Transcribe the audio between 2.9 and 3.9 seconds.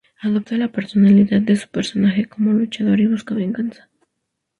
y busca venganza.